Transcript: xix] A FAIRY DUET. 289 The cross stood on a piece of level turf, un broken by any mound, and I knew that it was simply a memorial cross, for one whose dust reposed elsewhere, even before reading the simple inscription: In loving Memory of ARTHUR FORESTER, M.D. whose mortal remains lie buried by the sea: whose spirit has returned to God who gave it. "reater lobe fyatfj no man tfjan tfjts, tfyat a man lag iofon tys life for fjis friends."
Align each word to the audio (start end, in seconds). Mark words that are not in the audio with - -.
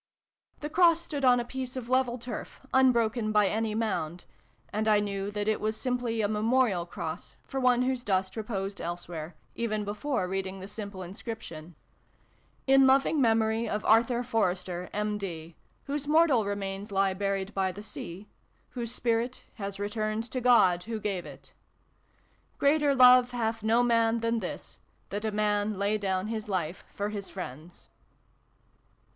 xix] 0.01 0.03
A 0.03 0.61
FAIRY 0.61 0.61
DUET. 0.61 0.73
289 0.73 0.73
The 0.73 0.75
cross 0.75 1.05
stood 1.05 1.25
on 1.29 1.39
a 1.39 1.47
piece 1.47 1.75
of 1.75 1.89
level 1.91 2.17
turf, 2.17 2.61
un 2.73 2.91
broken 2.91 3.31
by 3.31 3.47
any 3.47 3.75
mound, 3.75 4.25
and 4.73 4.87
I 4.87 4.99
knew 4.99 5.29
that 5.29 5.47
it 5.47 5.61
was 5.61 5.77
simply 5.77 6.21
a 6.21 6.27
memorial 6.27 6.87
cross, 6.87 7.35
for 7.43 7.59
one 7.59 7.83
whose 7.83 8.03
dust 8.03 8.35
reposed 8.35 8.81
elsewhere, 8.81 9.35
even 9.53 9.85
before 9.85 10.27
reading 10.27 10.59
the 10.59 10.67
simple 10.67 11.03
inscription: 11.03 11.75
In 12.65 12.87
loving 12.87 13.21
Memory 13.21 13.69
of 13.69 13.85
ARTHUR 13.85 14.23
FORESTER, 14.23 14.89
M.D. 14.91 15.55
whose 15.83 16.07
mortal 16.07 16.45
remains 16.45 16.91
lie 16.91 17.13
buried 17.13 17.53
by 17.53 17.71
the 17.71 17.83
sea: 17.83 18.27
whose 18.71 18.91
spirit 18.91 19.43
has 19.57 19.79
returned 19.79 20.23
to 20.31 20.41
God 20.41 20.81
who 20.85 20.99
gave 20.99 21.27
it. 21.27 21.53
"reater 22.59 22.95
lobe 22.97 23.27
fyatfj 23.27 23.61
no 23.61 23.83
man 23.83 24.19
tfjan 24.19 24.39
tfjts, 24.41 24.79
tfyat 25.11 25.25
a 25.25 25.31
man 25.31 25.77
lag 25.77 26.01
iofon 26.01 26.27
tys 26.27 26.47
life 26.47 26.83
for 26.91 27.11
fjis 27.11 27.31
friends." 27.31 27.87